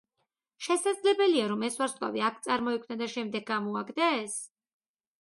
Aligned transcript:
შესაძლებელია, 0.67 1.43
რომ 1.51 1.67
ეს 1.69 1.77
ვარსკვლავი 1.83 2.25
აქ 2.31 2.41
წარმოიქმნა 2.49 3.01
და 3.05 3.13
შემდეგ 3.15 3.49
გამოაგდეს? 3.55 4.43